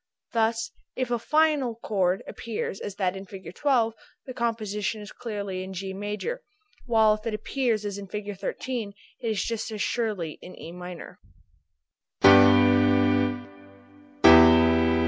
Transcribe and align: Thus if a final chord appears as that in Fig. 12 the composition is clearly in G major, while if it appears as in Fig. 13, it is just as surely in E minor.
Thus 0.33 0.71
if 0.95 1.11
a 1.11 1.19
final 1.19 1.75
chord 1.75 2.23
appears 2.27 2.79
as 2.81 2.95
that 2.95 3.15
in 3.15 3.27
Fig. 3.27 3.53
12 3.53 3.93
the 4.25 4.33
composition 4.33 4.99
is 5.03 5.11
clearly 5.11 5.63
in 5.63 5.73
G 5.73 5.93
major, 5.93 6.41
while 6.87 7.13
if 7.13 7.27
it 7.27 7.35
appears 7.35 7.85
as 7.85 7.99
in 7.99 8.07
Fig. 8.07 8.35
13, 8.35 8.93
it 9.19 9.29
is 9.29 9.43
just 9.43 9.69
as 9.71 9.79
surely 9.79 10.39
in 10.41 10.59
E 10.59 10.71
minor. 10.71 11.19